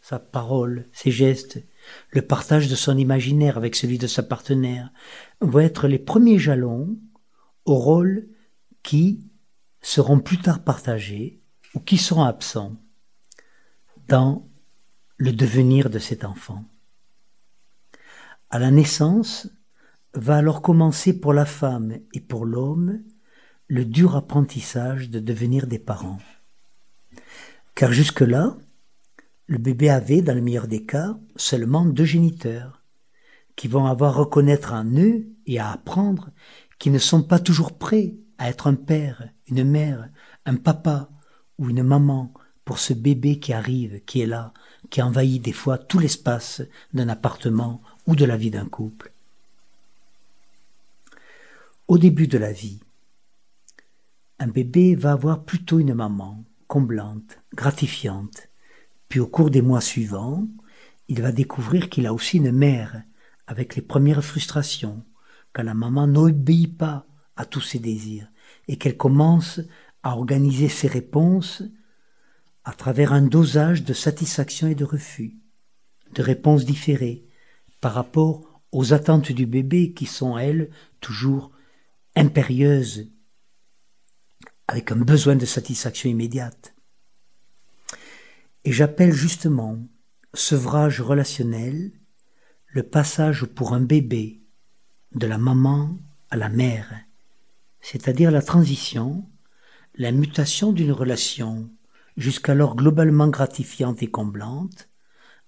sa 0.00 0.18
parole, 0.18 0.88
ses 0.92 1.10
gestes, 1.10 1.64
le 2.10 2.22
partage 2.22 2.68
de 2.68 2.74
son 2.74 2.98
imaginaire 2.98 3.56
avec 3.56 3.76
celui 3.76 3.98
de 3.98 4.06
sa 4.06 4.22
partenaire 4.22 4.90
vont 5.40 5.60
être 5.60 5.88
les 5.88 5.98
premiers 5.98 6.38
jalons 6.38 6.98
au 7.64 7.76
rôle 7.76 8.28
qui 8.82 9.30
seront 9.80 10.20
plus 10.20 10.38
tard 10.38 10.64
partagés 10.64 11.40
ou 11.74 11.80
qui 11.80 11.98
seront 11.98 12.24
absents 12.24 12.76
dans 14.06 14.48
le 15.16 15.32
devenir 15.32 15.90
de 15.90 15.98
cet 15.98 16.24
enfant. 16.24 16.64
À 18.50 18.58
la 18.58 18.70
naissance 18.70 19.48
va 20.14 20.36
alors 20.36 20.62
commencer 20.62 21.18
pour 21.18 21.32
la 21.32 21.46
femme 21.46 21.98
et 22.12 22.20
pour 22.20 22.44
l'homme 22.44 23.02
le 23.66 23.84
dur 23.84 24.16
apprentissage 24.16 25.10
de 25.10 25.20
devenir 25.20 25.66
des 25.66 25.78
parents. 25.78 26.18
Car 27.74 27.92
jusque-là, 27.92 28.56
le 29.48 29.56
bébé 29.56 29.88
avait, 29.88 30.20
dans 30.20 30.34
le 30.34 30.42
meilleur 30.42 30.68
des 30.68 30.84
cas, 30.84 31.18
seulement 31.36 31.86
deux 31.86 32.04
géniteurs, 32.04 32.82
qui 33.56 33.66
vont 33.66 33.86
avoir 33.86 34.16
à 34.16 34.20
reconnaître 34.20 34.74
en 34.74 34.84
eux 34.84 35.26
et 35.46 35.58
à 35.58 35.72
apprendre 35.72 36.30
qu'ils 36.78 36.92
ne 36.92 36.98
sont 36.98 37.22
pas 37.22 37.38
toujours 37.38 37.76
prêts 37.76 38.14
à 38.36 38.50
être 38.50 38.66
un 38.66 38.74
père, 38.74 39.30
une 39.48 39.64
mère, 39.64 40.10
un 40.44 40.56
papa 40.56 41.08
ou 41.58 41.70
une 41.70 41.82
maman 41.82 42.32
pour 42.66 42.78
ce 42.78 42.92
bébé 42.92 43.40
qui 43.40 43.54
arrive, 43.54 44.04
qui 44.04 44.20
est 44.20 44.26
là, 44.26 44.52
qui 44.90 45.00
envahit 45.00 45.42
des 45.42 45.52
fois 45.52 45.78
tout 45.78 45.98
l'espace 45.98 46.62
d'un 46.92 47.08
appartement 47.08 47.82
ou 48.06 48.14
de 48.14 48.26
la 48.26 48.36
vie 48.36 48.50
d'un 48.50 48.68
couple. 48.68 49.12
Au 51.88 51.96
début 51.96 52.26
de 52.26 52.36
la 52.36 52.52
vie, 52.52 52.80
un 54.38 54.48
bébé 54.48 54.94
va 54.94 55.12
avoir 55.12 55.42
plutôt 55.42 55.78
une 55.78 55.94
maman 55.94 56.44
comblante, 56.68 57.38
gratifiante, 57.54 58.47
puis 59.08 59.20
au 59.20 59.26
cours 59.26 59.50
des 59.50 59.62
mois 59.62 59.80
suivants, 59.80 60.46
il 61.08 61.22
va 61.22 61.32
découvrir 61.32 61.88
qu'il 61.88 62.06
a 62.06 62.12
aussi 62.12 62.36
une 62.36 62.52
mère 62.52 63.02
avec 63.46 63.76
les 63.76 63.82
premières 63.82 64.24
frustrations, 64.24 65.04
quand 65.52 65.62
la 65.62 65.74
maman 65.74 66.06
n'obéit 66.06 66.76
pas 66.76 67.06
à 67.36 67.46
tous 67.46 67.62
ses 67.62 67.78
désirs 67.78 68.28
et 68.68 68.76
qu'elle 68.76 68.96
commence 68.96 69.60
à 70.02 70.16
organiser 70.16 70.68
ses 70.68 70.88
réponses 70.88 71.62
à 72.64 72.72
travers 72.72 73.14
un 73.14 73.22
dosage 73.22 73.84
de 73.84 73.94
satisfaction 73.94 74.68
et 74.68 74.74
de 74.74 74.84
refus, 74.84 75.38
de 76.12 76.22
réponses 76.22 76.66
différées 76.66 77.24
par 77.80 77.94
rapport 77.94 78.62
aux 78.72 78.92
attentes 78.92 79.32
du 79.32 79.46
bébé 79.46 79.94
qui 79.94 80.04
sont, 80.04 80.36
elles, 80.36 80.70
toujours 81.00 81.50
impérieuses, 82.14 83.10
avec 84.66 84.92
un 84.92 84.96
besoin 84.96 85.36
de 85.36 85.46
satisfaction 85.46 86.10
immédiate. 86.10 86.74
Et 88.68 88.72
j'appelle 88.72 89.14
justement 89.14 89.78
sevrage 90.34 91.00
relationnel 91.00 91.90
le 92.66 92.82
passage 92.82 93.46
pour 93.46 93.72
un 93.72 93.80
bébé 93.80 94.42
de 95.14 95.26
la 95.26 95.38
maman 95.38 95.96
à 96.28 96.36
la 96.36 96.50
mère, 96.50 96.92
c'est-à-dire 97.80 98.30
la 98.30 98.42
transition, 98.42 99.26
la 99.94 100.12
mutation 100.12 100.72
d'une 100.72 100.92
relation 100.92 101.70
jusqu'alors 102.18 102.76
globalement 102.76 103.28
gratifiante 103.28 104.02
et 104.02 104.10
comblante 104.10 104.90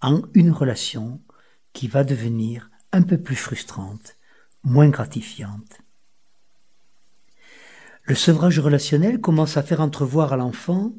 en 0.00 0.22
une 0.34 0.50
relation 0.50 1.22
qui 1.72 1.86
va 1.86 2.02
devenir 2.02 2.68
un 2.90 3.02
peu 3.02 3.18
plus 3.18 3.36
frustrante, 3.36 4.16
moins 4.64 4.88
gratifiante. 4.88 5.78
Le 8.02 8.16
sevrage 8.16 8.58
relationnel 8.58 9.20
commence 9.20 9.56
à 9.56 9.62
faire 9.62 9.82
entrevoir 9.82 10.32
à 10.32 10.36
l'enfant 10.36 10.92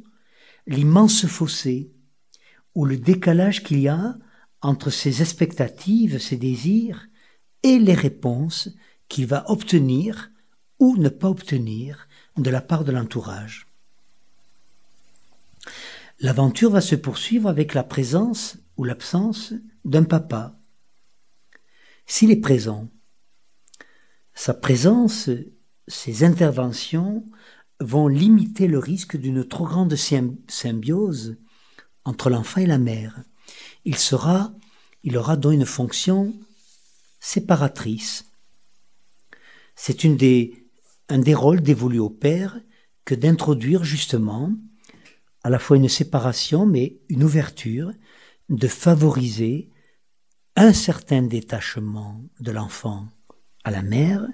l'immense 0.66 1.26
fossé 1.26 1.92
ou 2.76 2.86
le 2.86 2.98
décalage 2.98 3.64
qu'il 3.64 3.80
y 3.80 3.88
a 3.88 4.18
entre 4.62 4.90
ses 4.90 5.22
expectatives, 5.22 6.20
ses 6.20 6.38
désirs 6.38 7.08
et 7.64 7.80
les 7.80 7.94
réponses 7.94 8.70
qu'il 9.08 9.26
va 9.26 9.50
obtenir 9.50 10.32
ou 10.80 10.98
ne 10.98 11.10
pas 11.10 11.30
obtenir 11.30 12.08
de 12.38 12.50
la 12.50 12.62
part 12.62 12.84
de 12.84 12.92
l'entourage. 12.92 13.68
L'aventure 16.20 16.72
va 16.72 16.82
se 16.82 16.96
poursuivre 16.96 17.50
avec 17.50 17.74
la 17.74 17.84
présence 17.84 18.58
ou 18.78 18.84
l'absence 18.84 19.54
d'un 19.84 20.04
papa. 20.04 20.58
S'il 22.06 22.32
est 22.32 22.42
présent, 22.42 22.90
sa 24.34 24.54
présence, 24.54 25.30
ses 25.88 26.24
interventions 26.24 27.26
vont 27.80 28.08
limiter 28.08 28.68
le 28.68 28.80
risque 28.80 29.18
d'une 29.18 29.46
trop 29.46 29.66
grande 29.66 29.96
symbiose 29.96 31.38
entre 32.06 32.30
l'enfant 32.30 32.62
et 32.62 32.66
la 32.66 32.78
mère. 32.78 33.22
Il 33.84 33.98
sera, 33.98 34.54
il 35.04 35.18
aura 35.18 35.36
donc 35.36 35.54
une 35.54 35.66
fonction 35.66 36.34
séparatrice. 37.20 38.26
C'est 39.76 40.04
une 40.04 40.16
des, 40.16 40.66
un 41.10 41.20
des 41.20 41.36
rôles 41.36 41.62
dévolus 41.62 42.00
au 42.00 42.10
père 42.10 42.60
que 43.04 43.16
d'introduire 43.16 43.84
justement 43.84 44.52
à 45.44 45.50
la 45.50 45.60
fois 45.60 45.78
une 45.78 45.90
séparation 45.90 46.66
mais 46.66 46.98
une 47.08 47.24
ouverture, 47.24 47.92
de 48.50 48.68
favoriser 48.68 49.70
un 50.56 50.74
certain 50.74 51.22
détachement 51.22 52.24
de 52.40 52.52
l'enfant 52.52 53.08
à 53.64 53.72
la 53.72 53.82
mère 53.82 54.26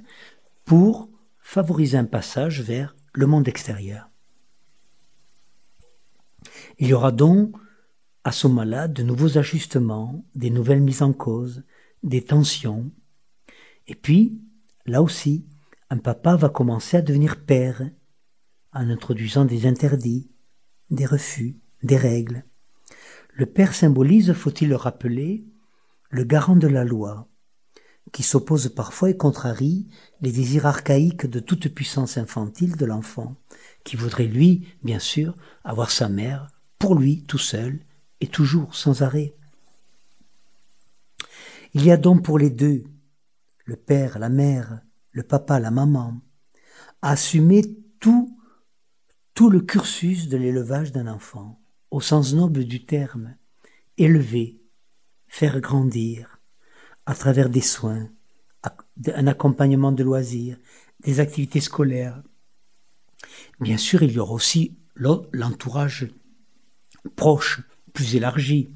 pour 0.64 1.10
favoriser 1.40 1.98
un 1.98 2.06
passage 2.06 2.62
vers 2.62 2.96
le 3.14 3.28
monde 3.28 3.48
extérieur. 3.48 4.11
Il 6.78 6.88
y 6.88 6.94
aura 6.94 7.12
donc 7.12 7.56
à 8.24 8.32
ce 8.32 8.48
moment-là 8.48 8.88
de 8.88 9.04
nouveaux 9.04 9.38
ajustements, 9.38 10.26
des 10.36 10.50
nouvelles 10.50 10.82
mises 10.82 11.02
en 11.02 11.14
cause, 11.14 11.64
des 12.04 12.24
tensions. 12.24 12.92
Et 13.88 13.96
puis, 13.96 14.40
là 14.86 15.02
aussi, 15.02 15.48
un 15.90 15.98
papa 15.98 16.36
va 16.36 16.50
commencer 16.50 16.98
à 16.98 17.02
devenir 17.02 17.44
père 17.44 17.82
en 18.74 18.90
introduisant 18.90 19.46
des 19.46 19.66
interdits, 19.66 20.32
des 20.90 21.06
refus, 21.06 21.60
des 21.84 21.98
règles. 21.98 22.46
Le 23.34 23.46
père 23.46 23.74
symbolise, 23.74 24.34
faut-il 24.34 24.70
le 24.70 24.76
rappeler, 24.76 25.46
le 26.10 26.24
garant 26.24 26.56
de 26.56 26.68
la 26.68 26.84
loi, 26.84 27.28
qui 28.12 28.24
s'oppose 28.24 28.70
parfois 28.70 29.10
et 29.10 29.18
contrarie 29.18 29.88
les 30.22 30.32
désirs 30.32 30.66
archaïques 30.66 31.26
de 31.26 31.40
toute 31.40 31.74
puissance 31.74 32.18
infantile 32.18 32.76
de 32.76 32.86
l'enfant, 32.86 33.36
qui 33.84 33.96
voudrait 33.96 34.28
lui, 34.28 34.68
bien 34.84 35.00
sûr, 35.00 35.36
avoir 35.64 35.92
sa 35.92 36.10
mère 36.10 36.48
pour 36.82 36.96
lui 36.96 37.22
tout 37.22 37.38
seul 37.38 37.80
et 38.22 38.28
toujours 38.28 38.74
sans 38.74 39.04
arrêt. 39.04 39.36
Il 41.76 41.86
y 41.86 41.92
a 41.92 41.98
donc 41.98 42.26
pour 42.26 42.40
les 42.40 42.50
deux, 42.50 42.84
le 43.66 43.76
père, 43.76 44.18
la 44.18 44.30
mère, 44.30 44.82
le 45.12 45.22
papa, 45.22 45.60
la 45.60 45.70
maman, 45.70 46.20
à 47.04 47.12
assumer 47.12 47.62
tout, 48.00 48.36
tout 49.36 49.52
le 49.52 49.62
cursus 49.62 50.28
de 50.28 50.38
l'élevage 50.38 50.92
d'un 50.92 51.06
enfant, 51.06 51.62
au 51.92 52.02
sens 52.02 52.34
noble 52.34 52.66
du 52.66 52.84
terme, 52.84 53.36
élever, 54.00 54.60
faire 55.28 55.62
grandir, 55.62 56.40
à 57.06 57.14
travers 57.14 57.50
des 57.50 57.62
soins, 57.62 58.10
un 59.14 59.28
accompagnement 59.28 59.92
de 59.92 60.04
loisirs, 60.04 60.58
des 61.02 61.20
activités 61.20 61.62
scolaires. 61.62 62.24
Bien 63.60 63.78
sûr, 63.78 64.02
il 64.02 64.14
y 64.14 64.20
aura 64.20 64.34
aussi 64.34 64.80
l'entourage 64.96 66.10
proche, 67.16 67.62
plus 67.94 68.16
élargi, 68.16 68.70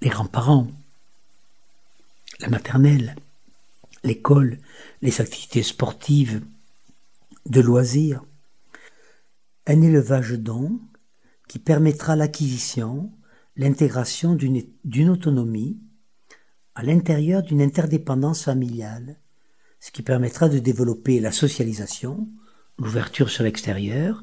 les 0.00 0.08
grands-parents, 0.08 0.68
la 2.40 2.48
maternelle, 2.48 3.16
l'école, 4.04 4.58
les 5.02 5.20
activités 5.20 5.62
sportives, 5.62 6.42
de 7.46 7.60
loisirs. 7.60 8.24
Un 9.66 9.82
élevage 9.82 10.32
donc 10.32 10.80
qui 11.48 11.58
permettra 11.58 12.16
l'acquisition, 12.16 13.12
l'intégration 13.56 14.34
d'une 14.34 15.10
autonomie 15.10 15.80
à 16.74 16.82
l'intérieur 16.82 17.42
d'une 17.42 17.60
interdépendance 17.60 18.44
familiale, 18.44 19.18
ce 19.80 19.90
qui 19.90 20.02
permettra 20.02 20.48
de 20.48 20.58
développer 20.58 21.20
la 21.20 21.32
socialisation, 21.32 22.28
l'ouverture 22.78 23.30
sur 23.30 23.44
l'extérieur 23.44 24.22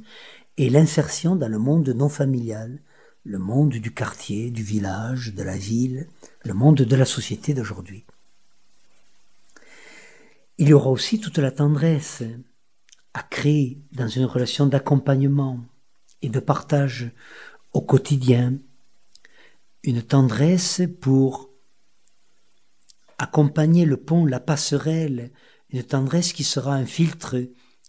et 0.58 0.70
l'insertion 0.70 1.36
dans 1.36 1.48
le 1.48 1.60
monde 1.60 1.90
non 1.90 2.10
familial, 2.10 2.80
le 3.24 3.38
monde 3.38 3.74
du 3.74 3.94
quartier, 3.94 4.50
du 4.50 4.64
village, 4.64 5.34
de 5.34 5.44
la 5.44 5.58
ville, 5.58 6.08
le 6.44 6.54
monde 6.54 6.78
de 6.78 6.96
la 6.96 7.06
société 7.06 7.54
d'aujourd'hui. 7.54 8.06
Il 10.58 10.70
y 10.70 10.74
aura 10.74 10.90
aussi 10.90 11.20
toute 11.20 11.38
la 11.38 11.52
tendresse 11.52 12.24
à 13.14 13.22
créer 13.22 13.80
dans 13.92 14.08
une 14.08 14.26
relation 14.26 14.66
d'accompagnement 14.66 15.60
et 16.22 16.30
de 16.30 16.40
partage 16.40 17.12
au 17.74 17.82
quotidien, 17.82 18.58
une 19.84 20.02
tendresse 20.02 20.82
pour 21.00 21.52
accompagner 23.20 23.86
le 23.86 23.98
pont, 23.98 24.26
la 24.26 24.40
passerelle, 24.40 25.32
une 25.70 25.84
tendresse 25.84 26.34
qui 26.34 26.44
sera 26.44 26.74
un 26.74 26.86
filtre 26.86 27.44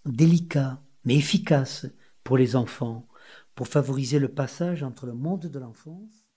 délicat 0.04 0.82
mais 1.04 1.16
efficace 1.16 1.86
pour 2.24 2.36
les 2.36 2.56
enfants, 2.56 3.06
pour 3.54 3.68
favoriser 3.68 4.18
le 4.18 4.28
passage 4.28 4.82
entre 4.82 5.06
le 5.06 5.14
monde 5.14 5.46
de 5.46 5.58
l'enfance 5.58 6.27